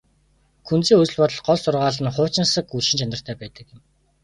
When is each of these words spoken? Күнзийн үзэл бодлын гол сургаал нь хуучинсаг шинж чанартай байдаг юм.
Күнзийн 0.67 0.99
үзэл 1.01 1.19
бодлын 1.21 1.45
гол 1.47 1.59
сургаал 1.63 1.97
нь 2.03 2.13
хуучинсаг 2.15 2.65
шинж 2.87 2.99
чанартай 3.01 3.35
байдаг 3.41 3.67
юм. 3.75 3.79